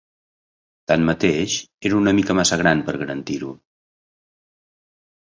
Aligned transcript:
Tanmateix, 0.91 1.59
era 1.91 1.99
una 2.01 2.15
mica 2.21 2.39
massa 2.41 2.59
gran 2.65 2.83
per 2.91 2.99
garantir-ho. 3.05 3.55